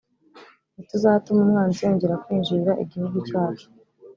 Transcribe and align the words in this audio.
Ntituzatuma 0.73 1.39
umwanzi 1.45 1.79
yongera 1.85 2.21
kwinjirira 2.23 2.73
igihugu 2.83 3.17
cyacu 3.27 3.67